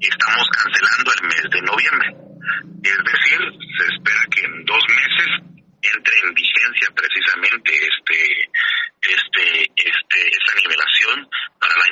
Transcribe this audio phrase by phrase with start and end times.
[0.00, 2.08] estamos cancelando el mes de noviembre.
[2.82, 3.40] Es decir,
[3.76, 8.50] se espera que en dos meses entre en vigencia precisamente este, este,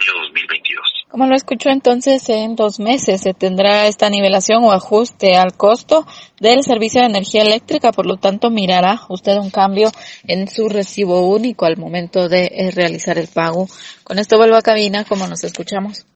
[0.02, 1.06] año 2022.
[1.08, 6.06] Como lo escuchó entonces, en dos meses se tendrá esta nivelación o ajuste al costo
[6.40, 9.90] del servicio de energía eléctrica, por lo tanto mirará usted un cambio
[10.26, 13.68] en su recibo único al momento de realizar el pago.
[14.04, 16.06] Con esto vuelvo a cabina, como nos escuchamos.